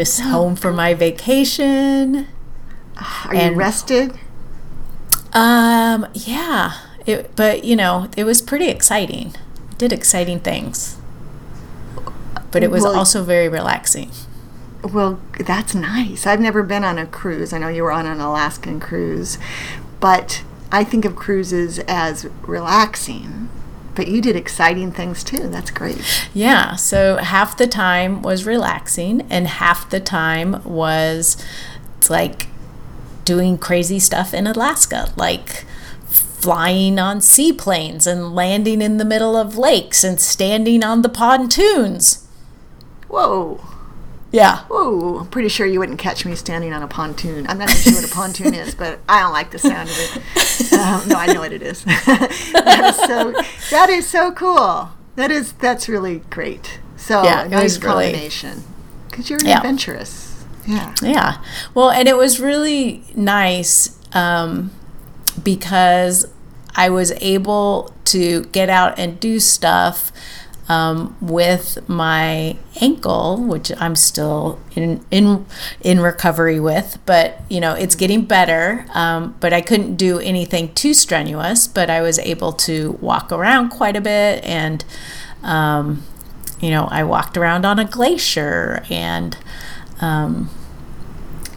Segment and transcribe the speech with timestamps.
[0.00, 2.26] Just home for my vacation.
[2.96, 4.18] Are And- you rested?
[5.34, 6.72] Um, yeah.
[7.04, 9.34] It, but you know, it was pretty exciting.
[9.76, 10.96] Did exciting things.
[12.50, 14.10] But it was Well- also very relaxing.
[14.82, 16.26] Well, that's nice.
[16.26, 17.52] I've never been on a cruise.
[17.52, 19.36] I know you were on an Alaskan cruise,
[20.00, 23.50] but I think of cruises as relaxing.
[23.94, 25.48] But you did exciting things too.
[25.48, 26.02] That's great.
[26.32, 31.36] Yeah, so half the time was relaxing and half the time was
[32.08, 32.46] like
[33.24, 35.64] doing crazy stuff in Alaska, like
[36.06, 42.26] flying on seaplanes and landing in the middle of lakes and standing on the pontoons.
[43.08, 43.60] Whoa.
[44.32, 44.60] Yeah.
[44.68, 47.46] Whoa, I'm pretty sure you wouldn't catch me standing on a pontoon.
[47.48, 50.72] I'm not sure what a pontoon is, but I don't like the sound of it.
[50.72, 51.82] Um, no, I know what it is.
[51.84, 53.32] that is so.
[53.70, 54.90] That is so cool.
[55.16, 56.80] That is that's really great.
[56.96, 58.62] So Yeah, nice combination
[59.10, 59.56] because you're Yeah.
[59.58, 60.44] adventurous.
[60.66, 60.94] Yeah.
[61.02, 61.42] Yeah.
[61.74, 64.70] Well, and it was really nice um,
[65.42, 66.26] because
[66.76, 70.12] I was able to get out and do stuff
[70.70, 75.44] um, with my ankle, which I'm still in in
[75.80, 76.98] in recovery with.
[77.06, 78.86] But you know, it's getting better.
[78.94, 81.66] Um, but I couldn't do anything too strenuous.
[81.66, 84.84] But I was able to walk around quite a bit and.
[85.42, 86.04] Um,
[86.60, 89.34] you know, I walked around on a glacier and
[90.02, 90.50] um,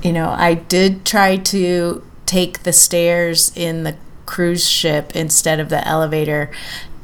[0.02, 5.68] you know, I did try to take the stairs in the cruise ship instead of
[5.68, 6.50] the elevator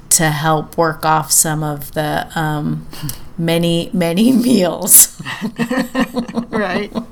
[0.09, 2.87] to help work off some of the um,
[3.37, 5.21] many, many meals.
[6.49, 6.91] Right.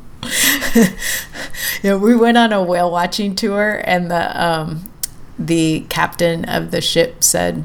[1.83, 4.91] know, we went on a whale watching tour, and the um,
[5.39, 7.63] the captain of the ship said,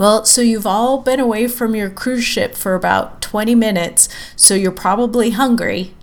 [0.00, 4.54] "Well, so you've all been away from your cruise ship for about twenty minutes, so
[4.54, 5.92] you're probably hungry.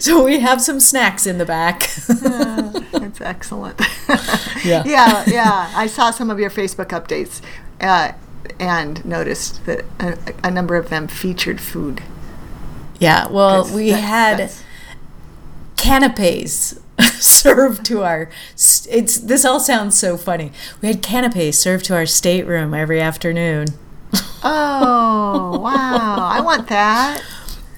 [0.00, 1.80] so we have some snacks in the back."
[2.92, 3.80] That's excellent.
[4.64, 4.82] Yeah.
[4.84, 5.72] yeah, yeah.
[5.76, 7.40] I saw some of your Facebook updates
[7.80, 8.12] uh,
[8.58, 12.02] and noticed that a, a number of them featured food.
[12.98, 13.28] yeah.
[13.28, 14.64] Well, we had that's-
[15.76, 16.80] canapes
[17.20, 20.52] served to our it's this all sounds so funny.
[20.80, 23.68] We had canapes served to our stateroom every afternoon.
[24.42, 26.16] Oh wow!
[26.32, 27.22] I want that.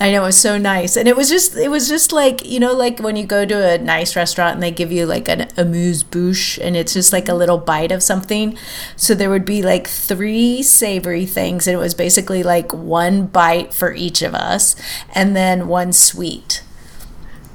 [0.01, 0.97] i know it was so nice.
[0.97, 3.75] And it was just it was just like you know like when you go to
[3.75, 7.29] a nice restaurant and they give you like an amuse bouche and it's just like
[7.29, 8.57] a little bite of something.
[8.97, 13.73] So there would be like three savory things and it was basically like one bite
[13.75, 14.77] for each of us
[15.15, 16.63] and then one sweet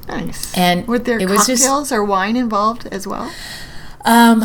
[0.07, 0.55] Nice.
[0.57, 3.31] And were there it was just- cocktails or wine involved as well?
[4.05, 4.43] Um,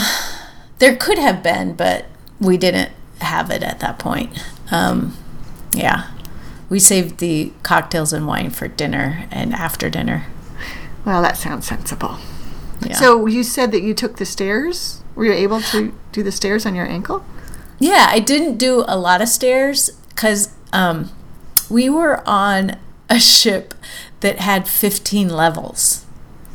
[0.79, 2.07] there could have been, but
[2.41, 4.31] we didn't have it at that point.
[4.71, 5.17] Um,
[5.75, 6.11] yeah,
[6.69, 10.27] we saved the cocktails and wine for dinner and after dinner.
[11.05, 12.19] Well, that sounds sensible.
[12.87, 12.95] Yeah.
[12.95, 15.03] So you said that you took the stairs.
[15.17, 17.25] Were you able to do the stairs on your ankle?
[17.81, 21.11] yeah, I didn't do a lot of stairs because um,
[21.71, 22.77] we were on
[23.09, 23.73] a ship
[24.21, 26.05] that had 15 levels.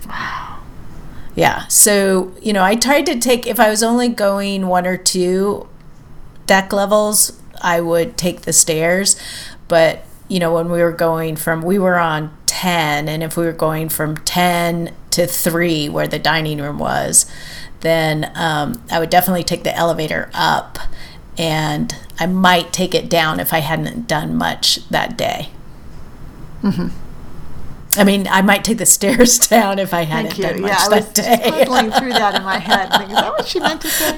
[0.07, 0.59] Wow.
[1.35, 1.67] Yeah.
[1.67, 5.67] So, you know, I tried to take, if I was only going one or two
[6.45, 9.19] deck levels, I would take the stairs.
[9.67, 13.45] But, you know, when we were going from, we were on 10, and if we
[13.45, 17.25] were going from 10 to 3, where the dining room was,
[17.79, 20.77] then um, I would definitely take the elevator up.
[21.37, 25.49] And I might take it down if I hadn't done much that day.
[27.97, 30.43] I mean, I might take the stairs down if I hadn't Thank you.
[30.45, 31.99] done much Yeah, I was that day.
[31.99, 32.89] through that in my head.
[32.91, 34.17] Thinking, is that what she meant to say?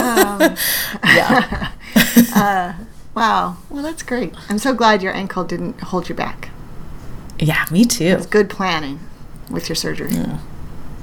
[0.00, 0.56] Um,
[1.04, 2.78] yeah.
[3.14, 3.56] wow.
[3.70, 4.34] Well, that's great.
[4.48, 6.50] I'm so glad your ankle didn't hold you back.
[7.38, 8.04] Yeah, me too.
[8.04, 9.00] It's good planning
[9.50, 10.12] with your surgery.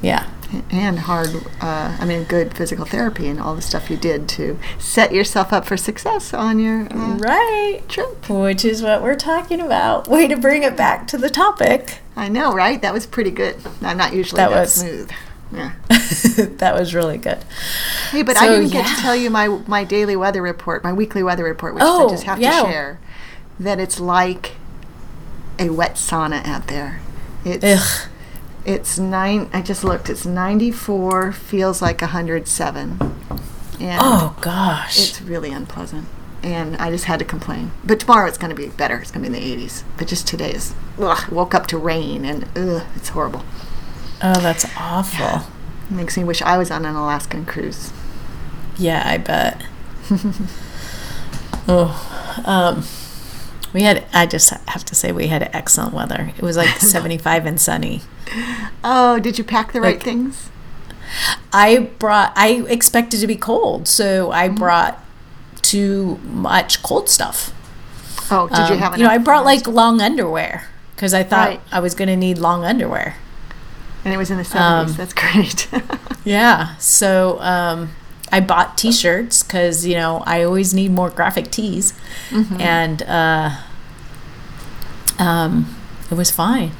[0.01, 0.29] Yeah.
[0.69, 1.29] And hard
[1.61, 5.53] uh, i mean good physical therapy and all the stuff you did to set yourself
[5.53, 7.81] up for success on your uh, right.
[7.87, 8.29] trip.
[8.29, 10.07] Which is what we're talking about.
[10.07, 11.99] Way to bring it back to the topic.
[12.15, 12.81] I know right?
[12.81, 13.57] That was pretty good.
[13.81, 15.11] I'm not usually That that, was- smooth.
[15.53, 15.73] Yeah.
[16.57, 17.39] That was really good.
[18.11, 18.95] Hey but i didn't get yeah.
[18.95, 22.11] to tell you my my daily weather report my weekly weather report which Oh, i
[22.11, 22.61] just have yeah.
[22.63, 22.99] to share
[23.59, 24.53] that it's like
[25.59, 27.01] a wet sauna out there.
[27.45, 28.09] It's Ugh.
[28.65, 29.49] It's nine.
[29.53, 30.09] I just looked.
[30.09, 31.31] It's ninety-four.
[31.31, 32.97] Feels like hundred seven.
[33.79, 36.07] And oh gosh it's really unpleasant.
[36.43, 37.71] And I just had to complain.
[37.83, 38.97] But tomorrow it's going to be better.
[38.97, 39.83] It's going to be in the eighties.
[39.97, 40.73] But just today is.
[40.99, 43.43] Ugh, woke up to rain and ugh, it's horrible.
[44.21, 45.47] oh that's awful
[45.91, 47.91] makes me wish I was on an Alaskan cruise.
[48.77, 49.61] Yeah, I bet.
[51.67, 52.83] oh, um,
[53.73, 54.03] we had.
[54.13, 56.31] I just have to say we had excellent weather.
[56.37, 58.01] It was like seventy-five and sunny.
[58.83, 60.49] Oh, did you pack the right things?
[61.53, 62.33] I brought.
[62.35, 65.03] I expected to be cold, so I brought
[65.61, 67.53] too much cold stuff.
[68.31, 68.97] Oh, did you Um, have?
[68.97, 71.61] You know, I brought like long underwear because I thought Right.
[71.71, 73.15] I was going to need long underwear.
[74.03, 74.91] And it was in the seventies.
[74.93, 75.67] um, That's great.
[76.23, 76.75] Yeah.
[76.77, 77.89] So um,
[78.31, 81.93] I bought T-shirts because you know I always need more graphic tees,
[82.29, 82.61] Mm-hmm.
[82.61, 83.57] and uh,
[85.19, 85.75] um,
[86.09, 86.71] it was fine.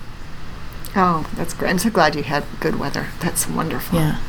[0.95, 1.69] oh, that's great.
[1.69, 3.07] I'm so glad you had good weather.
[3.21, 3.99] That's wonderful.
[3.99, 4.19] Yeah.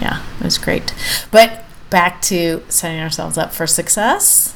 [0.00, 0.94] Yeah, it was great.
[1.30, 4.54] But back to setting ourselves up for success.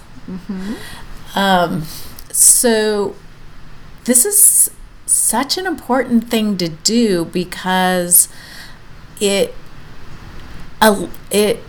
[1.34, 1.82] Um,
[2.30, 3.14] so
[4.04, 4.70] this is
[5.06, 8.28] such an important thing to do because
[9.20, 9.54] it
[10.88, 11.60] uh, it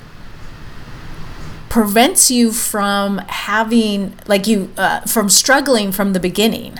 [1.69, 6.79] prevents you from having like you uh, from struggling from the beginning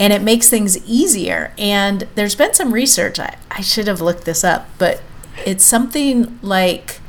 [0.00, 1.52] and it makes things easier.
[1.58, 3.20] And there's been some research.
[3.20, 5.02] I, I should have looked this up, but
[5.44, 7.00] it's something like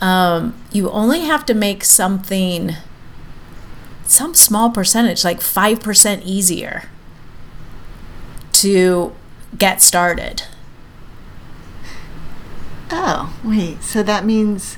[0.00, 2.72] um, you only have to make something
[4.06, 6.84] some small percentage, like 5% easier
[8.54, 9.14] to
[9.56, 10.44] get started.
[12.92, 13.82] Oh, wait.
[13.82, 14.76] So that means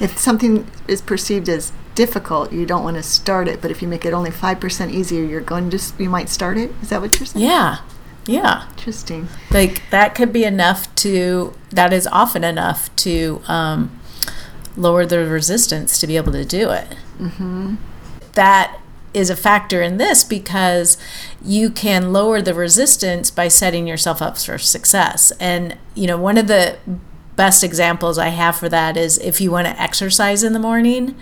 [0.00, 3.60] if something is perceived as difficult, you don't want to start it.
[3.62, 6.58] But if you make it only five percent easier, you're going to you might start
[6.58, 6.72] it.
[6.82, 7.44] Is that what you're saying?
[7.44, 7.78] Yeah.
[8.26, 8.68] Yeah.
[8.70, 9.28] Interesting.
[9.50, 14.00] Like that could be enough to, that is often enough to um,
[14.76, 16.96] lower the resistance to be able to do it.
[17.18, 17.74] Mm-hmm.
[18.32, 18.80] That
[19.14, 20.98] is a factor in this because
[21.42, 25.30] you can lower the resistance by setting yourself up for success.
[25.40, 26.76] And, you know, one of the
[27.36, 31.14] best examples I have for that is if you want to exercise in the morning,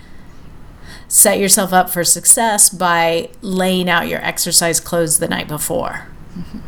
[1.07, 6.59] set yourself up for success by laying out your exercise clothes the night before mm-hmm.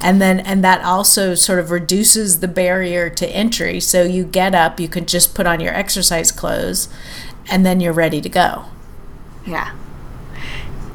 [0.00, 4.54] and then and that also sort of reduces the barrier to entry so you get
[4.54, 6.88] up you can just put on your exercise clothes
[7.50, 8.66] and then you're ready to go
[9.48, 9.72] Yeah.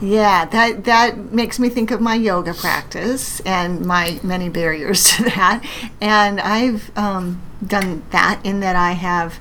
[0.04, 5.24] Yeah, that that makes me think of my yoga practice and my many barriers to
[5.24, 5.64] that.
[6.02, 9.40] And I've um, done that in that I have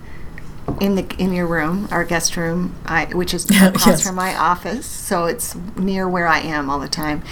[0.81, 4.07] in the in your room, our guest room, I, which is across Yes.
[4.07, 7.23] from my office, so it's near where I am all the time.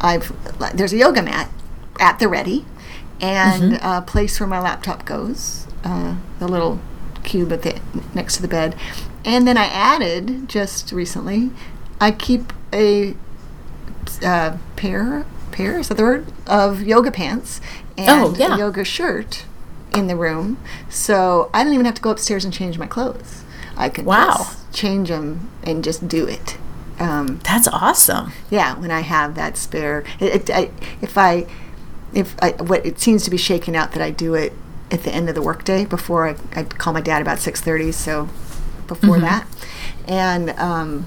[0.00, 0.32] I've
[0.76, 1.50] there's a yoga mat
[1.98, 2.64] at the ready,
[3.20, 6.80] and a place where my laptop goes, uh, the little
[7.24, 7.80] cube at the
[8.14, 8.76] next to the bed,
[9.24, 11.50] and then I added just recently,
[12.02, 13.14] I keep a
[14.24, 17.60] uh, pair pair is that the word of yoga pants
[17.96, 18.56] and Oh, yeah.
[18.56, 19.44] a yoga shirt
[19.94, 23.44] in the room, so I don't even have to go upstairs and change my clothes.
[23.76, 24.34] I can Wow.
[24.38, 26.58] just change them and just do it.
[26.98, 31.46] Um, that's awesome yeah, when I have that spare, it, it, I, if I,
[32.12, 34.52] if I, what it seems to be shaking out that I do it
[34.90, 37.92] at the end of the workday before I, I call my dad about six thirty,
[37.92, 38.28] so
[38.88, 39.46] before that,
[40.08, 41.06] and um,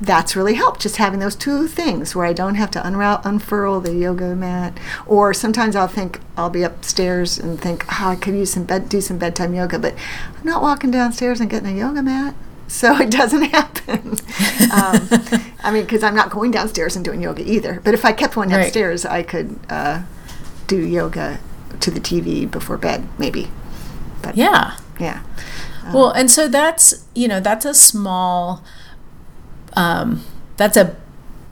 [0.00, 0.80] that's really helped.
[0.80, 4.78] Just having those two things where I don't have to unroute, unfurl the yoga mat,
[5.06, 8.88] or sometimes I'll think I'll be upstairs and think, oh, I could use some bed,
[8.88, 9.94] do some bedtime yoga, but
[10.38, 12.34] I'm not walking downstairs and getting a yoga mat.
[12.68, 13.98] So it doesn't happen.
[14.72, 15.08] um,
[15.62, 17.82] I mean, because I'm not going downstairs and doing yoga either.
[17.84, 18.62] But if I kept one Right.
[18.62, 20.04] downstairs, I could uh,
[20.68, 21.38] do yoga
[21.80, 23.50] to the TV before bed, maybe.
[24.22, 25.22] But yeah yeah,
[25.92, 28.62] well and so that's you know that's a small
[29.74, 30.24] um,
[30.56, 30.96] that's a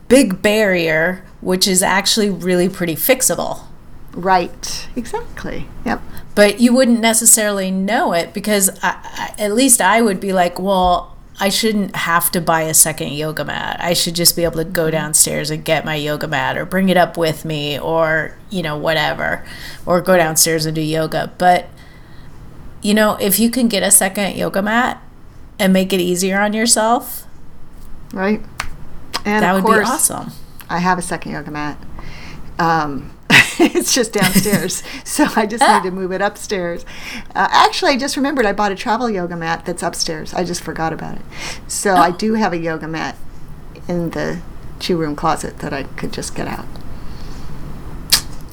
[0.09, 3.67] big barrier which is actually really pretty fixable
[4.13, 5.67] right, exactly.
[5.85, 6.03] Yep.
[6.35, 10.59] but you wouldn't necessarily know it because I, I, at least I would be like,
[10.59, 13.79] well, I shouldn't have to buy a second yoga mat.
[13.81, 16.91] I should just be able to go downstairs and get my yoga mat or bring
[16.91, 19.43] it up with me or, you know, whatever,
[19.87, 21.33] or go downstairs and do yoga.
[21.39, 21.71] But,
[22.83, 25.03] you know, if you can get a second yoga mat
[25.59, 27.25] and make it easier on yourself,
[28.13, 28.41] right?
[29.25, 30.33] And that of would course, be awesome.
[30.69, 31.79] I have a second yoga mat.
[32.59, 33.13] Um,
[33.59, 36.85] it's just downstairs, so I just need to move it upstairs.
[37.35, 40.35] Uh, actually, I just remembered I bought a travel yoga mat that's upstairs.
[40.35, 41.23] I just forgot about it.
[41.69, 43.17] So I do have a yoga mat
[43.89, 44.41] in the
[44.81, 46.67] shoe room closet that I could just get out.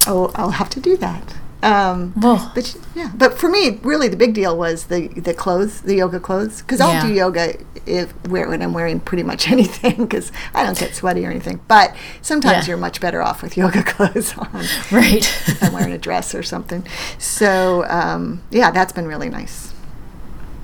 [0.06, 1.37] Oh, I'll have to do that.
[1.64, 5.96] Um, but yeah, but for me, really, the big deal was the the clothes, the
[5.96, 7.56] yoga clothes, because I'll do yoga
[7.88, 11.60] if where when I'm wearing pretty much anything, because I don't get sweaty or anything.
[11.68, 12.72] But sometimes Yeah.
[12.74, 14.50] you're much better off with yoga clothes on.
[14.92, 15.28] Right.
[15.62, 16.86] I'm wearing a dress or something.
[17.18, 19.74] So um, yeah, that's been really nice.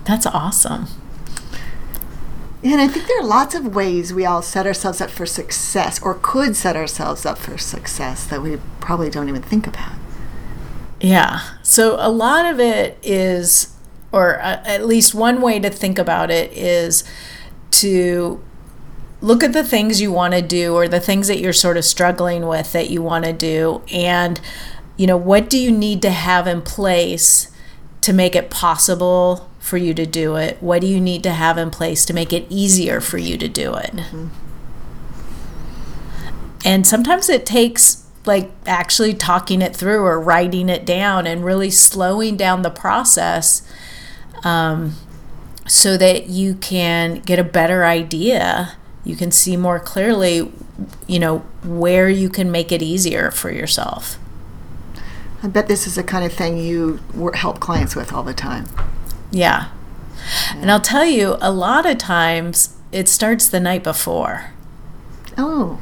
[0.05, 0.85] That's awesome.
[2.63, 6.01] And I think there are lots of ways we all set ourselves up for success,
[6.01, 9.93] or could set ourselves up for success that we probably don't even think about.
[11.03, 11.41] Yeah.
[11.63, 13.75] So a lot of it is,
[14.13, 17.03] or uh, at least one way to think about it is
[17.72, 18.41] to
[19.19, 21.83] look at the things you want to do or the things that you're sort of
[21.83, 23.81] struggling with that you want to do.
[23.91, 24.39] And,
[24.95, 27.51] you know, what do you need to have in place
[28.00, 30.57] to make it possible for you to do it?
[30.62, 33.50] What do you need to have in place to make it easier for you to
[33.50, 33.93] do it?
[36.63, 41.70] And sometimes it takes like actually talking it through or writing it down and really
[41.70, 43.68] slowing down the process
[44.44, 44.96] um,
[45.68, 48.75] so that you can get a better idea.
[49.03, 50.51] You can see more clearly,
[51.08, 54.18] you know, where you can make it easier for yourself.
[55.42, 57.01] I bet this is the kind of thing you
[57.34, 58.65] help clients with all the time.
[59.32, 59.72] Yeah.
[60.56, 64.51] And I'll tell you, a lot of times it starts the night before.
[65.38, 65.82] Oh,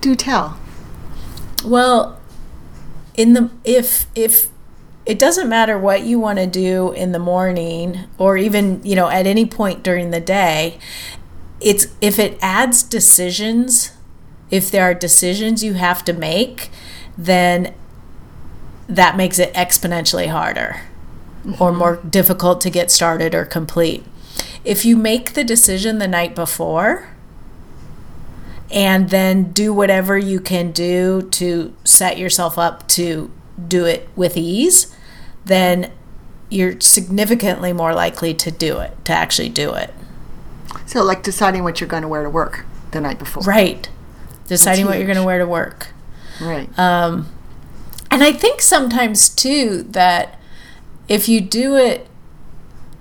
[0.00, 0.58] do tell.
[1.64, 2.20] Well,
[3.14, 4.48] in the if if
[5.06, 9.08] it doesn't matter what you want to do in the morning or even, you know,
[9.08, 10.78] at any point during the day,
[11.60, 13.92] it's if it adds decisions,
[14.50, 16.70] if there are decisions you have to make,
[17.16, 17.72] then
[18.88, 20.82] that makes it exponentially harder
[21.44, 21.78] or mm-hmm.
[21.78, 24.04] more difficult to get started or complete.
[24.64, 27.10] If you make the decision the night before,
[28.70, 33.30] and then do whatever you can do to set yourself up to
[33.68, 34.94] do it with ease,
[35.44, 35.92] then
[36.50, 39.92] you're significantly more likely to do it, to actually do it.
[40.86, 43.42] So, like deciding what you're going to wear to work the night before.
[43.42, 43.88] Right.
[44.46, 45.88] Deciding what you're going to wear to work.
[46.40, 46.76] Right.
[46.78, 47.28] Um,
[48.10, 50.38] and I think sometimes too that
[51.08, 52.06] if you do it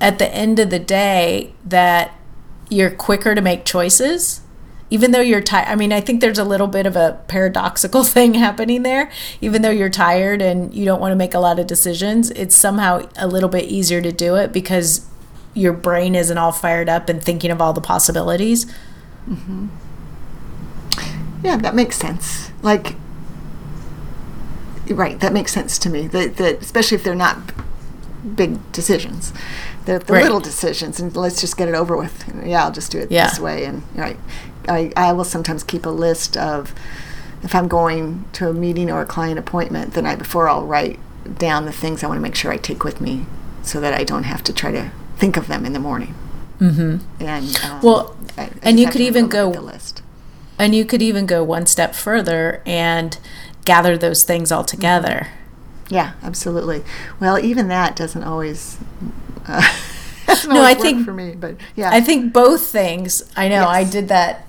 [0.02, 2.14] at the end of the day, that
[2.70, 4.42] you're quicker to make choices.
[4.92, 8.04] Even though you're tired, I mean, I think there's a little bit of a paradoxical
[8.16, 9.12] thing happening there.
[9.42, 12.56] Even though you're tired and you don't want to make a lot of decisions, it's
[12.56, 15.06] somehow a little bit easier to do it because
[15.56, 18.66] your brain isn't all fired up and thinking of all the possibilities.
[19.30, 19.68] Mm-hmm.
[21.44, 22.52] Yeah, that makes sense.
[22.62, 22.96] Like,
[24.90, 26.08] right, that makes sense to me.
[26.08, 27.38] That, that especially if they're not
[28.36, 29.32] big decisions,
[29.86, 30.24] they're the Right.
[30.24, 32.24] little decisions, and let's just get it over with.
[32.44, 33.30] Yeah, I'll just do it Yeah.
[33.30, 33.66] this way.
[33.66, 34.18] And right,
[34.68, 36.74] I I will sometimes keep a list of
[37.44, 41.00] if I'm going to a meeting or a client appointment the night before, I'll write
[41.38, 43.26] down the things I want to make sure I take with me,
[43.64, 46.16] so that I don't have to try to think of them in the morning.
[46.60, 47.24] Mm-hmm.
[47.24, 50.02] And um, Well, I- I and you could even go- the list.
[50.58, 53.18] And you could even go one step further and
[53.66, 55.28] gather those things all together.
[55.90, 56.84] Yeah, absolutely.
[57.20, 58.78] Well, even that doesn't always.
[59.48, 59.62] Uh,
[60.28, 63.30] doesn't No, always I think- for me, but yeah, I think both things.
[63.36, 64.45] I know I did that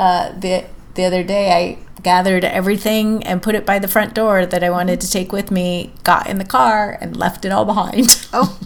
[0.00, 0.64] uh, the
[0.94, 1.52] the other day.
[1.52, 5.30] I gathered everything and put it by the front door that I wanted to take
[5.30, 5.92] with me.
[6.02, 8.26] Got in the car and left it all behind.
[8.32, 8.58] Oh,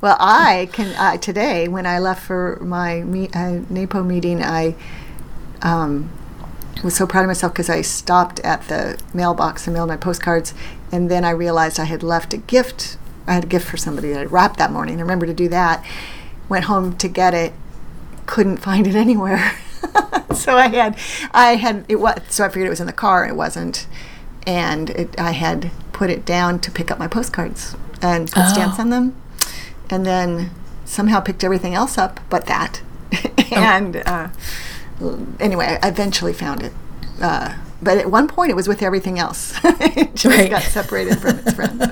[0.00, 4.74] well, I can uh, today when I left for my me, uh, NAPO meeting, I
[5.62, 6.10] um,
[6.84, 10.52] was so proud of myself because I stopped at the mailbox and mailed my postcards,
[10.92, 12.98] and then I realized I had left a gift.
[13.26, 14.98] I had a gift for somebody that I wrapped that morning.
[14.98, 15.84] I remember to do that.
[16.48, 17.54] Went home to get it,
[18.26, 19.56] couldn't find it anywhere.
[20.34, 20.98] so I had,
[21.32, 23.26] I had it was so I figured it was in the car.
[23.26, 23.86] It wasn't,
[24.46, 28.76] and it, I had put it down to pick up my postcards and put stamps
[28.78, 28.82] Oh.
[28.82, 29.16] on them,
[29.90, 30.50] and then
[30.84, 32.80] somehow picked everything else up but that.
[33.52, 34.28] and uh,
[35.40, 36.72] anyway, I eventually found it.
[37.20, 39.58] Uh, but at one point it was with everything else.
[39.64, 40.50] it just Right.
[40.50, 41.82] got separated from its friends.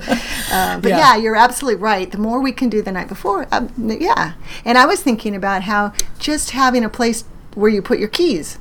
[0.51, 0.97] Um, but Yeah.
[0.97, 1.15] yeah.
[1.17, 2.11] you're absolutely right.
[2.11, 4.33] The more we can do the night before, um, yeah.
[4.65, 7.23] And I was thinking about how just having a place
[7.55, 8.59] where you put your keys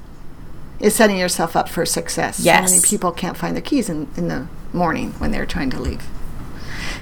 [0.80, 2.38] is setting yourself up for success.
[2.38, 2.88] So many Yes.
[2.90, 6.02] people can't find their keys in, in the morning when they're trying to leave.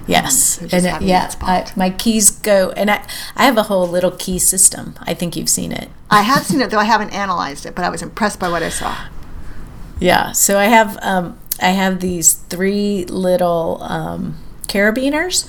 [0.06, 1.32] Yes, so and uh, yeah.
[1.40, 3.06] I, my keys go, and I
[3.36, 4.94] I have a whole little key system.
[5.02, 5.90] I think you've seen it.
[6.10, 8.62] I have seen it, though I haven't analyzed it, but I was impressed by what
[8.64, 8.96] I saw.
[10.00, 15.48] Yeah, so I have um, I have these three little um, carabiners,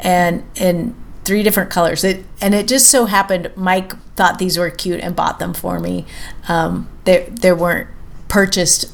[0.00, 0.94] and in
[1.24, 2.04] three different colors.
[2.04, 5.78] It and it just so happened Mike thought these were cute and bought them for
[5.80, 6.04] me.
[6.48, 7.88] Um, they they weren't
[8.28, 8.92] purchased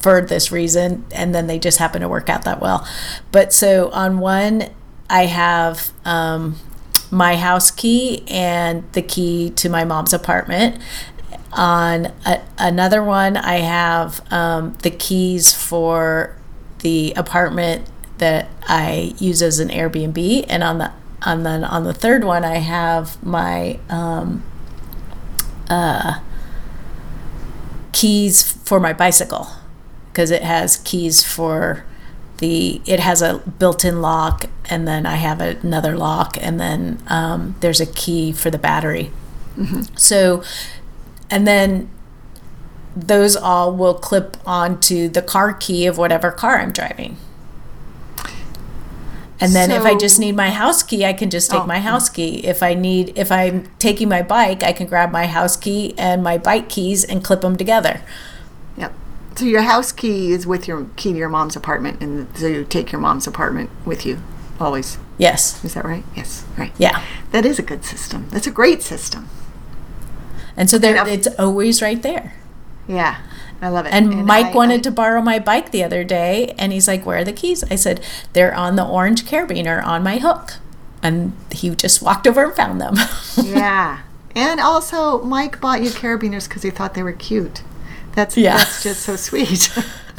[0.00, 2.86] for this reason, and then they just happen to work out that well.
[3.32, 4.70] But so on one,
[5.10, 6.56] I have um,
[7.10, 10.80] my house key and the key to my mom's apartment.
[11.52, 16.36] On a, another one, I have um, the keys for
[16.80, 17.88] the apartment
[18.18, 22.44] that I use as an Airbnb, and on the and then on the third one,
[22.44, 24.44] I have my um,
[25.68, 26.20] uh,
[27.92, 29.48] keys for my bicycle
[30.12, 31.84] because it has keys for
[32.38, 37.56] the it has a built-in lock and then i have another lock and then um,
[37.60, 39.10] there's a key for the battery.
[39.96, 40.42] So
[41.30, 41.90] and then
[42.94, 47.16] those all will clip onto the car key of whatever car i'm driving
[49.40, 51.66] and then if i just need my house key i can just take Oh.
[51.66, 55.26] my house key if i need if i'm taking my bike i can grab my
[55.26, 58.00] house key and my bike keys and clip them together
[58.76, 58.92] Yep.
[59.36, 62.64] So your house key is with your key to your mom's apartment, and so you
[62.64, 64.18] take your mom's apartment with you
[64.60, 64.98] always.
[65.18, 66.04] yes Is that right?
[66.16, 66.44] Yes.
[66.56, 66.72] Right.
[66.78, 68.26] yeah That is a good system.
[68.30, 69.28] That's a great system.
[70.56, 72.34] And so there, And it's always right there.
[72.88, 73.18] Yeah.
[73.60, 73.92] I love it.
[73.92, 77.04] And, Mike I- wanted I- to borrow my bike the other day, and he's like,
[77.04, 78.00] "Where are the keys?" I said,
[78.32, 80.54] "They're on the orange carabiner on my hook,"
[81.02, 82.94] and he just walked over and found them.
[83.42, 83.98] Yeah.
[84.36, 87.62] And also, Mike bought you carabiners because he thought they were cute.
[88.14, 88.56] That's Yeah.
[88.58, 89.70] that's just so sweet.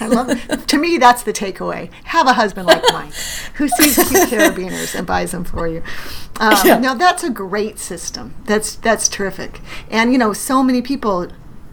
[0.00, 0.68] I love it.
[0.68, 1.90] To me, that's the takeaway.
[2.04, 3.12] Have a husband like Mike
[3.54, 5.82] who sees cute carabiners and buys them for you.
[6.40, 6.78] Um, Yeah.
[6.78, 8.34] No, that's a great system.
[8.46, 9.60] That's that's terrific.
[9.90, 11.28] And you know, so many people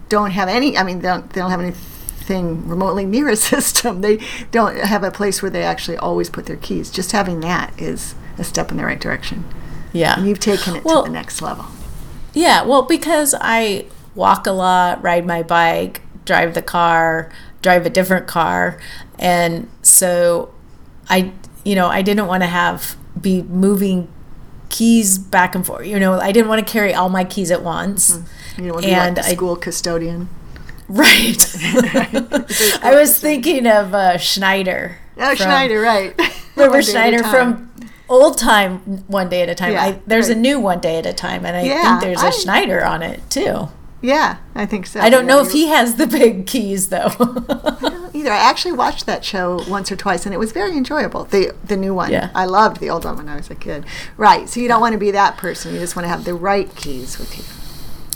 [0.09, 0.77] don't have any.
[0.77, 4.01] I mean, they don't they don't have anything remotely near a system.
[4.01, 4.19] They
[4.51, 6.89] don't have a place where they actually always put their keys.
[6.91, 9.45] Just having that is a step in the right direction.
[9.93, 11.65] yeah, And you've taken it Well- to the next level.
[12.33, 12.63] yeah.
[12.63, 18.27] Well, because I walk a lot, ride my bike, drive the car, drive a different
[18.27, 18.79] car,
[19.19, 20.53] and so
[21.09, 21.31] I,
[21.63, 24.07] you know, I didn't want to have be moving
[24.69, 25.85] keys back and forth.
[25.87, 28.17] You know, I didn't want to carry all my keys at once.
[28.17, 28.23] Hmm.
[28.57, 30.29] You know, like And the I- school custodian.
[30.87, 31.43] Right.
[32.83, 34.97] I was thinking of uh, Schneider.
[35.17, 36.13] Oh, from- Schneider, right.
[36.55, 37.71] Remember One day at a Schneider from
[38.07, 39.71] old time, one day at a time.
[39.73, 40.37] Yeah, I, there's right.
[40.37, 42.85] a new one day at a time, and I Yeah, think there's a I- Schneider
[42.85, 43.69] on it too.
[44.01, 44.99] Yeah, I think so.
[44.99, 47.09] I don't know if he has the big keys though.
[47.17, 48.31] I either.
[48.31, 51.23] I actually watched that show once or twice, and it was very enjoyable.
[51.23, 52.11] The the new one.
[52.11, 52.29] Yeah.
[52.35, 53.85] I loved the old one when I was a kid.
[54.17, 54.47] Right.
[54.47, 55.73] So you don't want to be that person.
[55.73, 57.43] You just want to have the right keys with you.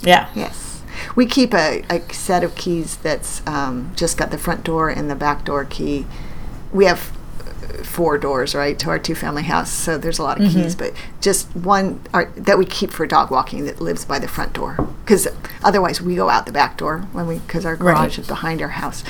[0.02, 0.28] Yeah.
[0.34, 0.82] Yes.
[1.16, 5.10] We keep a, a set of keys that's um, just got the front door and
[5.10, 6.06] the back door key.
[6.72, 7.10] We have
[7.40, 9.70] uh, four doors, right, to our two family house.
[9.70, 13.30] So there's a lot of keys, but just one our, that we keep for dog
[13.30, 14.76] walking that lives by the front door.
[15.04, 15.26] Because
[15.64, 18.18] otherwise we go out the back door when we, because our garage Right.
[18.18, 19.02] is behind our house.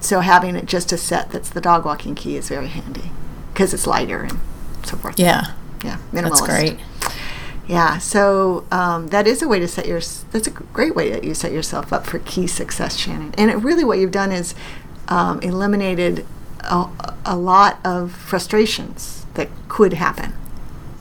[0.00, 3.10] So having it just a set that's the dog walking key is very handy
[3.52, 4.38] because it's lighter and
[4.84, 5.18] so forth.
[5.18, 5.52] Yeah.
[5.84, 5.98] Yeah.
[6.12, 6.22] Minimalist.
[6.22, 6.78] That's great.
[7.66, 10.00] Yeah, so um, that is a way to set your.
[10.30, 13.34] That's a great way that you set yourself up for key success, Shannon.
[13.36, 14.54] And it really, what you've done is
[15.08, 16.24] um, eliminated
[16.60, 16.86] a,
[17.24, 20.32] a lot of frustrations that could happen.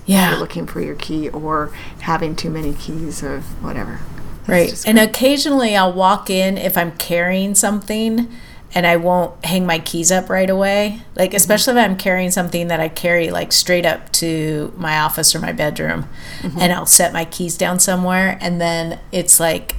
[0.08, 0.36] You're Yeah.
[0.38, 3.99] looking for your key or having too many keys or whatever.
[4.45, 4.84] That's Right.
[4.88, 8.28] And occasionally I'll walk in if I'm carrying something
[8.76, 11.02] and I won't hang my keys up right away.
[11.16, 11.38] Like, Mm-hmm.
[11.38, 15.40] especially if I'm carrying something that I carry like straight up to my office or
[15.40, 16.08] my bedroom
[16.42, 16.60] Mm-hmm.
[16.60, 19.78] and I'll set my keys down somewhere and then it's like,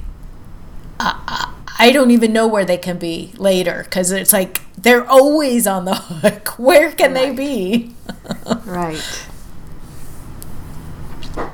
[0.99, 5.67] I, I don't even know where they can be later because it's like they're always
[5.67, 6.57] on the hook.
[6.57, 7.93] Where can they be?
[8.65, 9.27] right.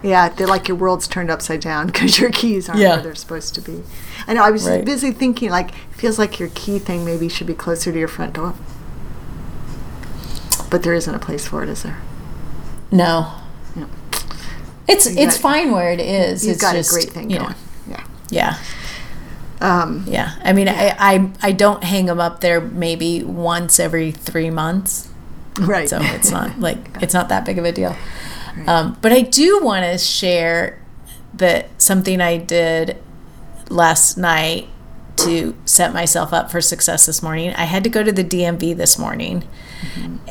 [0.04, 2.96] Yeah, they're like your world's turned upside down because your keys aren't Yeah.
[2.96, 3.84] where they're supposed to be.
[4.28, 4.44] I know.
[4.44, 4.84] I was Right.
[4.86, 8.08] busy thinking, like, it feels like your key thing maybe should be closer to your
[8.08, 8.54] front door.
[10.70, 11.98] But there isn't a place for it, is there?
[12.92, 13.32] No.
[13.76, 13.86] Yeah.
[14.88, 16.44] It's You it's got- fine where it is.
[16.46, 17.56] You've it's got just, a great thing you know, going.
[17.90, 18.04] Yeah.
[18.30, 18.58] yeah.
[19.62, 24.12] Um, Yeah, I mean, I, I I don't hang them up there maybe once every
[24.12, 25.08] three months,
[25.58, 25.88] right.
[25.88, 27.96] so it's not like it's not that big of a deal.
[28.68, 30.80] Um, but I do want to share
[31.34, 32.98] that something I did
[33.70, 34.70] last night
[35.16, 37.54] to set myself up for success this morning.
[37.54, 39.48] I had to go to the DMV this morning.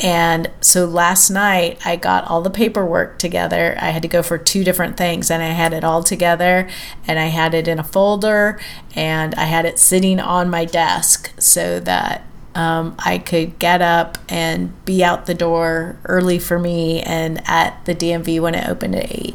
[0.03, 3.77] And so last night I got all the paperwork together.
[3.81, 6.69] I had to go for two different things and I had it all together
[7.07, 8.61] and I had it in a folder
[8.95, 14.19] and I had it sitting on my desk so that um, I could get up
[14.29, 18.95] and be out the door early for me and at the DMV when it opened
[18.97, 19.35] at 8.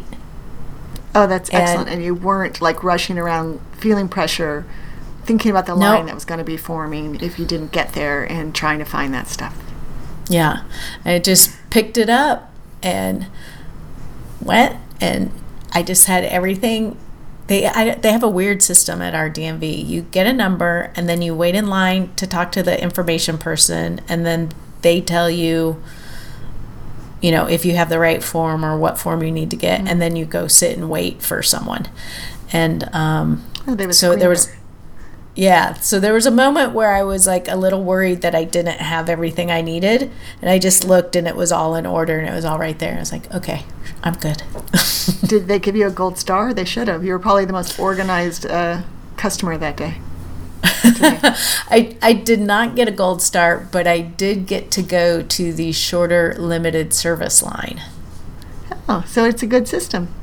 [1.15, 1.89] oh, that's and- excellent.
[1.89, 4.65] And you weren't like rushing around, feeling pressure,
[5.25, 5.95] thinking about the No.
[5.95, 8.85] line that was going to be forming if you didn't get there, and trying to
[8.85, 9.55] find that stuff.
[10.29, 10.61] Yeah.
[11.03, 12.51] I just picked it up
[12.83, 13.25] and
[14.41, 15.31] went and
[15.73, 16.97] I just had everything
[17.47, 19.85] they I, they have a weird system at our DMV.
[19.87, 23.37] You get a number and then you wait in line to talk to the information
[23.37, 25.81] person and then they tell you
[27.21, 29.81] you know if you have the right form or what form you need to get
[29.81, 31.87] and then you go sit and wait for someone.
[32.51, 34.49] And um Oh, so there was.
[35.39, 38.43] Yeah so there was a moment where i was like a little worried that i
[38.43, 40.09] didn't have everything i needed
[40.41, 42.79] and i just looked and it was all in order and it was all right
[42.79, 43.63] there i was like okay
[44.03, 44.41] i'm good
[45.25, 46.53] Did they give you a gold star?
[46.53, 47.03] They should have.
[47.03, 48.81] You were probably the most organized uh,
[49.15, 49.95] customer that day.
[50.63, 55.53] I, I did not get a gold star but i did get to go to
[55.53, 57.81] the shorter limited service line
[58.89, 60.13] oh, so it's a good system.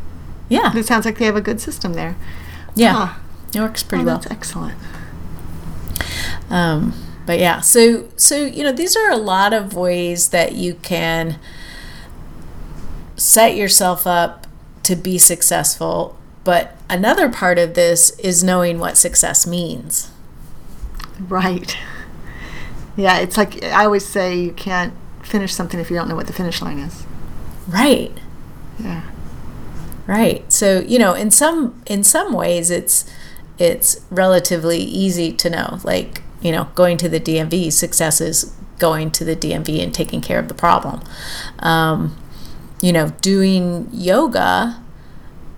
[0.49, 2.17] yeah It sounds like they have a good system there.
[2.75, 3.21] yeah Huh.
[3.55, 4.75] it works pretty Oh, well that's excellent.
[6.51, 6.95] Um,
[7.27, 11.39] but yeah, so so you know these are a lot of ways that you can
[13.17, 14.47] set yourself up
[14.83, 16.19] to be successful.
[16.45, 20.11] But another part of this is knowing what success means.
[21.19, 21.77] Right.
[22.97, 26.29] Yeah, it's like I always say you can't finish something if you don't know what
[26.29, 27.05] the finish line is.
[27.67, 28.13] Right.
[28.79, 29.03] Yeah.
[30.07, 30.51] Right.
[30.53, 33.11] So, you know, in some in some ways it's
[33.59, 35.79] it's relatively easy to know.
[35.83, 40.21] Like, you know, going to the DMV, success is going to the DMV and taking
[40.21, 41.01] care of the problem.
[41.61, 42.17] Um,
[42.83, 44.83] you know, doing yoga,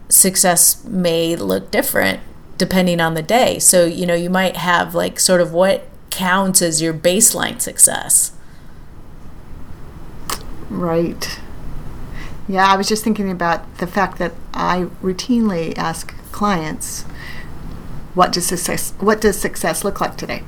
[0.08, 2.20] success may look different
[2.56, 3.58] depending on the day.
[3.58, 8.32] So, you know, you might have like sort of what counts as your baseline success.
[10.70, 11.40] Right.
[12.48, 17.02] Yeah, I was just thinking about the fact that I routinely ask clients,
[18.14, 18.92] "What does success?
[19.00, 20.44] What does success look like today?"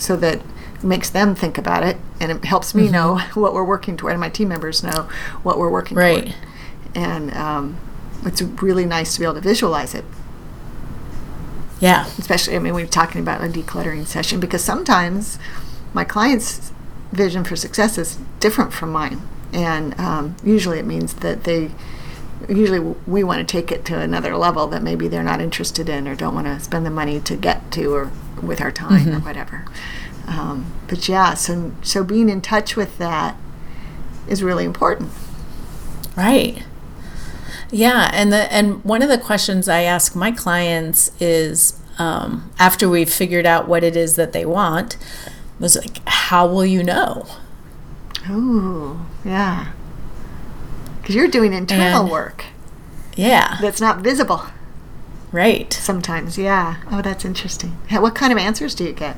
[0.00, 0.40] So that
[0.82, 4.20] makes them think about it, and it helps me know what we're working toward, and
[4.20, 5.08] my team members know
[5.42, 6.24] what we're working Right.
[6.24, 6.36] toward.
[6.94, 7.76] And um,
[8.24, 10.04] it's really nice to be able to visualize it
[11.80, 12.06] Yeah.
[12.18, 15.38] especially i mean we we're talking about a decluttering session because sometimes
[15.94, 16.72] my client's
[17.12, 21.70] vision for success is different from mine and um, usually it means that they
[22.48, 26.06] usually we want to take it to another level that maybe they're not interested in
[26.06, 28.10] or don't want to spend the money to get to or
[28.42, 29.64] with our time or whatever.
[30.26, 33.36] Um, but yeah so so being in touch with that
[34.28, 35.10] is really important.
[36.16, 36.62] Right.
[37.72, 42.88] Yeah, and the and one of the questions I ask my clients is um, after
[42.88, 44.96] we've figured out what it is that they want,
[45.60, 47.26] was like, how will you know?
[48.28, 49.72] Ooh, yeah.
[51.00, 52.44] Because you're doing internal And- work.
[53.16, 54.42] Yeah, that's not visible
[55.32, 55.72] right.
[55.72, 56.76] Sometimes, yeah.
[56.90, 57.70] Oh, that's interesting.
[57.90, 59.16] What kind of answers do you get?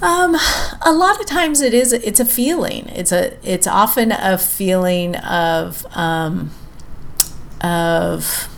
[0.00, 0.36] Um,
[0.82, 2.86] a lot of times it is it's a feeling.
[2.88, 6.52] It's a it's often a feeling of um,
[7.60, 8.48] of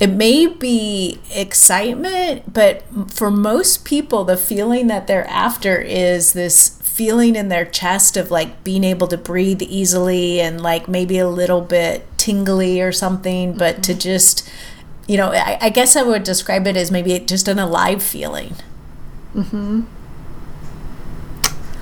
[0.00, 6.80] it may be excitement, but for most people, the feeling that they're after is this
[6.82, 11.28] feeling in their chest of like being able to breathe easily and like maybe a
[11.28, 14.48] little bit tingly or something, but to just,
[15.08, 18.54] you know, I, I guess I would describe it as maybe just an alive feeling.
[19.34, 19.82] Mm-hmm.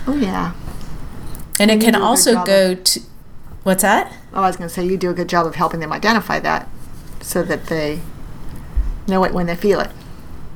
[0.06, 0.52] Oh, yeah.
[1.58, 3.00] And it can also go to,
[3.64, 4.12] what's that?
[4.32, 6.38] Oh, I was going to say you do a good job of helping them identify
[6.38, 6.68] that
[7.20, 8.00] so that they
[9.08, 9.90] know it when they feel it.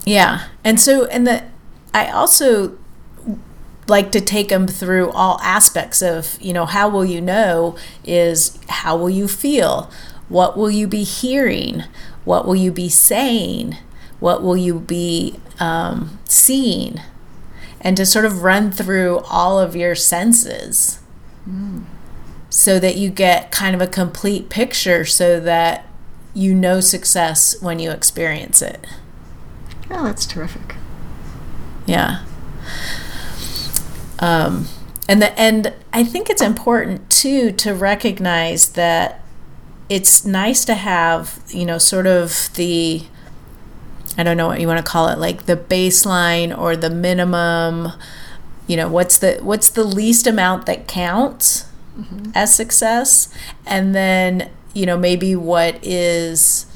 [0.06, 0.46] Yeah.
[0.62, 1.44] And so, and the,
[1.92, 2.78] I also
[3.86, 8.58] like to take them through all aspects of, you know, how will you know is
[8.68, 9.90] how will you feel?
[10.28, 11.84] What will you be hearing?
[12.24, 13.76] What will you be saying?
[14.20, 17.00] What will you be um, seeing?
[17.80, 21.00] And to sort of run through all of your senses
[22.48, 25.86] so that you get kind of a complete picture so that
[26.34, 28.86] you know success when you experience it.
[29.90, 30.76] Oh, that's terrific.
[31.86, 32.24] Yeah.
[34.22, 34.68] Um,
[35.08, 39.20] and the and I think it's important too to recognize that
[39.88, 43.02] it's nice to have you know sort of the
[44.16, 47.92] I don't know what you want to call it like the baseline or the minimum
[48.68, 51.66] you know what's the what's the least amount that counts
[51.98, 52.30] mm-hmm.
[52.34, 53.28] as success
[53.66, 56.66] and then you know maybe what is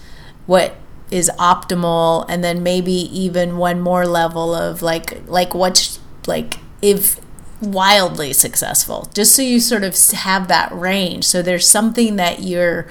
[0.46, 0.74] what
[1.12, 7.20] is optimal and then maybe even one more level of like like what's like if
[7.60, 11.24] wildly successful just so you sort of have that range.
[11.24, 12.86] So there's something that you're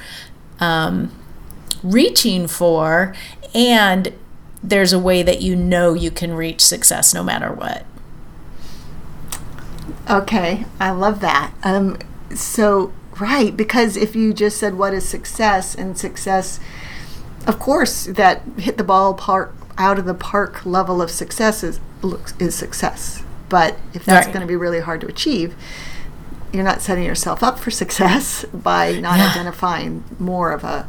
[0.60, 1.12] um,
[1.84, 3.16] reaching for
[3.54, 4.14] and
[4.64, 7.86] there's a way that you know you can reach success no matter what.
[10.10, 11.54] Okay i love that.
[11.64, 11.98] Um,
[12.34, 15.76] so right because if you just said what is success?
[15.76, 16.60] and success
[17.48, 21.80] of course, that hit the ball park out of the park level of success is,
[22.40, 23.24] is success.
[23.50, 24.34] But if that's right.
[24.34, 25.56] going to be really hard to achieve,
[26.52, 29.30] you're not setting yourself up for success by not yeah.
[29.30, 30.88] identifying more of a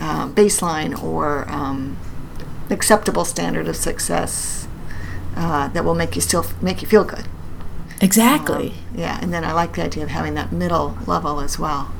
[0.00, 1.96] um, baseline or um,
[2.70, 4.68] acceptable standard of success
[5.36, 7.26] uh, that will make you still f- make you feel good.
[8.00, 8.70] Exactly.
[8.70, 11.92] Um, yeah, and then I like the idea of having that middle level as well.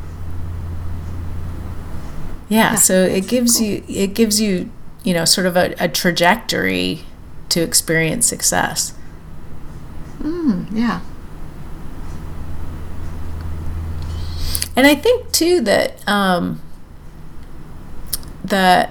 [2.49, 3.67] Yeah, yeah so it gives cool.
[3.67, 4.71] you it gives you
[5.05, 7.05] you know sort of a, a trajectory
[7.51, 8.95] to experience success.
[10.21, 11.01] Mm, yeah.
[14.77, 16.61] And I think too that um,
[18.45, 18.89] the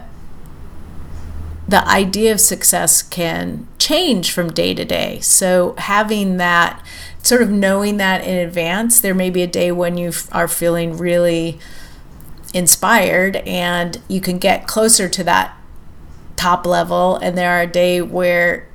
[1.67, 5.19] the idea of success can change from day to day.
[5.19, 6.81] So having that
[7.21, 10.97] sort of knowing that in advance, there may be a day when you are feeling
[10.97, 11.59] really
[12.53, 15.57] inspired and you can get closer to that
[16.37, 18.67] top level and there are a day where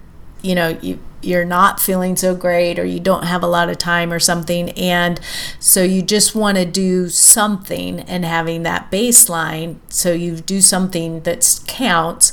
[0.42, 3.78] you know you you're not feeling so great or you don't have a lot of
[3.78, 5.20] time or something and
[5.58, 11.20] so you just want to do something and having that baseline so you do something
[11.22, 12.32] that counts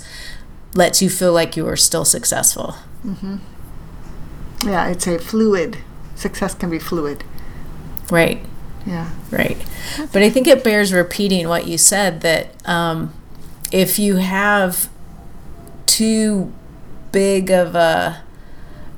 [0.73, 2.75] lets you feel like you are still successful
[3.05, 3.37] mm-hmm.
[4.67, 5.77] yeah it's a fluid
[6.15, 7.23] success can be fluid
[8.11, 8.41] right
[8.85, 9.09] yeah.
[9.29, 9.57] Right.
[10.11, 13.13] But I think it bears repeating what you said that um,
[13.71, 14.89] if you have
[15.85, 16.51] too
[17.11, 18.23] big of a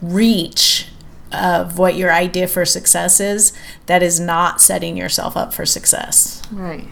[0.02, 0.88] reach
[1.32, 3.54] of what your idea for success is,
[3.86, 6.42] that is not setting yourself up for success.
[6.52, 6.88] Right.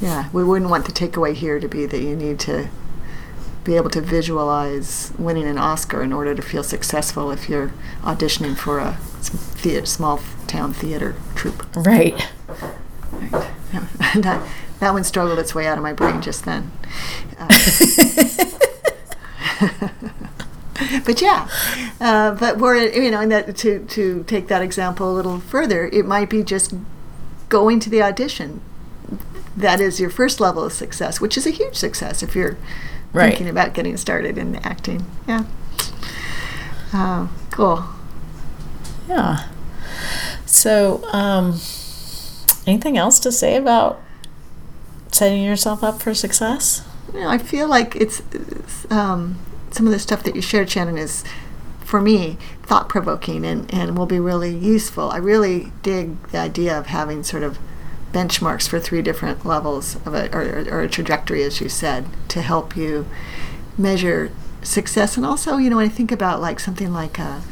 [0.00, 2.68] Yeah, we wouldn't want the takeaway here to be that you need to
[3.64, 8.56] be able to visualize winning an Oscar in order to feel successful if you're auditioning
[8.56, 11.64] for a theater, small town theater troupe.
[11.76, 12.28] Right.
[12.48, 13.48] right.
[14.16, 14.48] that,
[14.80, 16.72] that one struggled its way out of my brain just then.
[17.38, 17.48] Uh,
[21.04, 21.48] but yeah,
[22.00, 25.88] uh, but we're you know, and that to to take that example a little further,
[25.92, 26.74] it might be just
[27.48, 28.60] going to the audition.
[29.56, 32.56] That is your first level of success, which is a huge success if you're
[33.12, 33.28] right.
[33.28, 35.04] thinking about getting started in acting.
[35.28, 35.44] Yeah.
[36.92, 37.84] Uh, cool.
[39.08, 39.48] Yeah.
[40.46, 41.60] So, um,
[42.66, 44.00] anything else to say about
[45.10, 46.86] setting yourself up for success?
[47.12, 49.38] You know, I feel like it's, it's um,
[49.72, 51.24] some of the stuff that you shared, Shannon, is
[51.80, 55.10] for me thought provoking and, and will be really useful.
[55.10, 57.58] I really dig the idea of having sort of
[58.12, 62.42] benchmarks for three different levels of a, or, or a trajectory, as you said, to
[62.42, 63.06] help you
[63.76, 64.30] measure
[64.62, 65.16] success.
[65.16, 67.42] And also, you know, when I think about like something like a,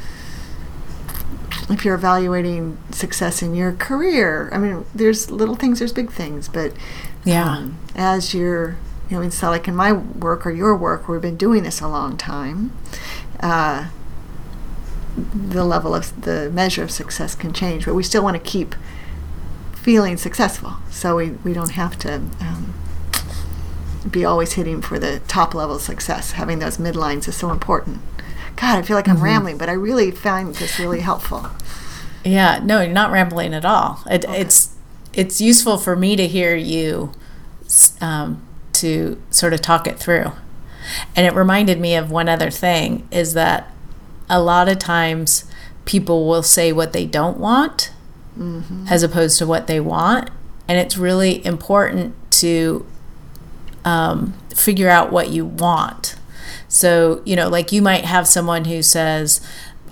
[1.69, 6.47] if you're evaluating success in your career, I mean, there's little things, there's big things,
[6.47, 6.73] but
[7.23, 8.77] yeah, um, as you're,
[9.11, 11.87] you know, in like in my work or your work, we've been doing this a
[11.87, 12.71] long time.
[13.41, 13.89] Uh,
[15.33, 18.73] the level of the measure of success can change, but we still want to keep
[19.73, 20.75] feeling successful.
[20.89, 22.73] So we, we don't have to um,
[24.09, 26.31] be always hitting for the top level success.
[26.31, 27.99] Having those midlines is so important.
[28.55, 29.25] God, I feel like I'm mm-hmm.
[29.25, 31.49] rambling, but I really find this really helpful.
[32.23, 34.03] Yeah, no, you're not rambling at all.
[34.09, 34.39] It, okay.
[34.39, 34.73] It's
[35.13, 37.11] it's useful for me to hear you
[37.99, 38.41] um,
[38.81, 40.31] to sort of talk it through.
[41.15, 43.71] And it reminded me of one other thing is that
[44.29, 45.45] a lot of times
[45.85, 47.91] people will say what they don't want
[48.37, 48.85] mm-hmm.
[48.89, 50.29] as opposed to what they want.
[50.67, 52.85] And it's really important to
[53.83, 56.15] um, figure out what you want.
[56.67, 59.41] So, you know, like you might have someone who says,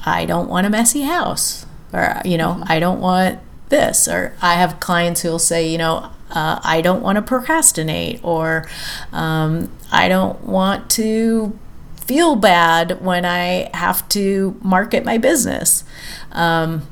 [0.05, 2.71] I don't want a messy house, or, you know, mm-hmm.
[2.71, 4.07] I don't want this.
[4.07, 8.23] Or I have clients who will say, you know, uh, I don't want to procrastinate,
[8.23, 8.67] or
[9.11, 11.57] um, I don't want to
[11.95, 15.83] feel bad when I have to market my business.
[16.31, 16.87] Um,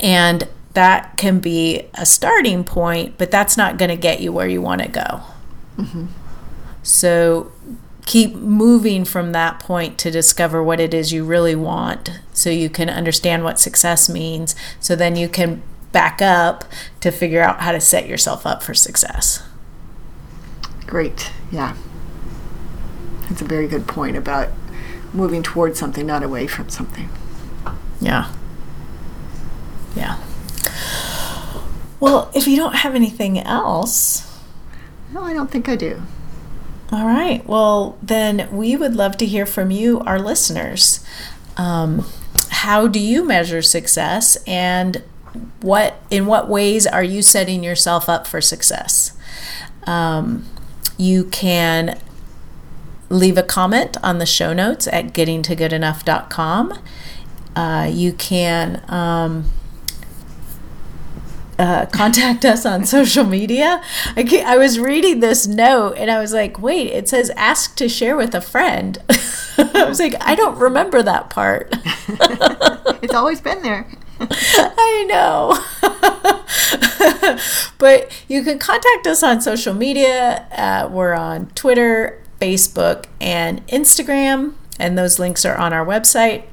[0.00, 4.48] and that can be a starting point, but that's not going to get you where
[4.48, 5.20] you want to go.
[5.78, 6.06] Mm-hmm.
[6.82, 7.52] So
[8.04, 12.68] keep moving from that point to discover what it is you really want so you
[12.68, 14.56] can understand what success means.
[14.80, 16.64] So then you can back up
[17.00, 19.42] to figure out how to set yourself up for success.
[20.86, 21.30] Great.
[21.50, 21.76] Yeah.
[23.28, 24.48] That's a very good point about
[25.12, 27.08] moving towards something, not away from something.
[28.00, 28.32] Yeah.
[29.94, 30.18] Yeah.
[32.00, 34.28] Well, if you don't have anything else.
[35.12, 36.02] No, I don't think I do.
[36.90, 37.46] All right.
[37.46, 41.04] Well, then we would love to hear from you, our listeners.
[41.56, 42.04] Um,
[42.50, 45.02] how do you measure success, and
[45.60, 49.16] what in what ways are you setting yourself up for success?
[49.84, 50.46] Um,
[50.96, 51.98] you can
[53.08, 56.78] leave a comment on the show notes at gettingtogoodenough.com.
[57.54, 59.44] Uh, you can um,
[61.58, 63.82] uh, contact us on social media.
[64.16, 67.88] I, I was reading this note and I was like, wait, it says ask to
[67.88, 68.98] share with a friend.
[69.58, 71.68] I was like, I don't remember that part.
[73.02, 73.86] it's always been there.
[74.56, 75.58] I know.
[77.78, 80.46] but you can contact us on social media.
[80.52, 86.44] Uh, we're on Twitter, Facebook, and Instagram, and those links are on our website.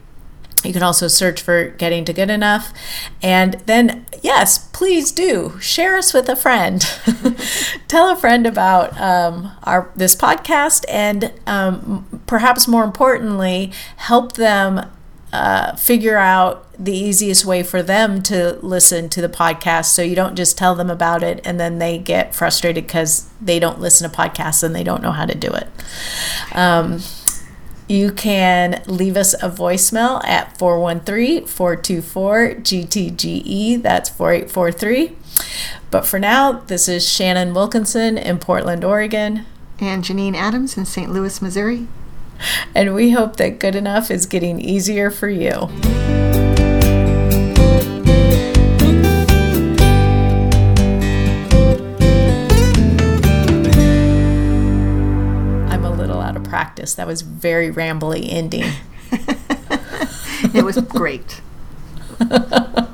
[0.64, 2.74] You can also search for Getting to Good Enough.
[3.22, 6.82] And then, yes, please do share us with a friend.
[7.88, 14.86] Tell a friend about um, our this podcast, and um, perhaps more importantly, help them
[15.32, 20.16] uh, figure out the easiest way for them to listen to the podcast so you
[20.16, 24.10] don't just tell them about it and then they get frustrated because they don't listen
[24.10, 25.68] to podcasts and they don't know how to do it.
[26.54, 27.02] Um,
[27.88, 33.82] you can leave us a voicemail at 413 424 GTGE.
[33.82, 35.18] That's 4843.
[35.90, 39.46] But for now, this is Shannon Wilkinson in Portland, Oregon.
[39.80, 41.10] And Janine Adams in St.
[41.10, 41.88] Louis, Missouri.
[42.76, 45.70] And we hope that good enough is getting easier for you.
[55.70, 56.94] I'm a little out of practice.
[56.96, 58.66] That was very rambly ending.
[60.54, 61.42] it was great.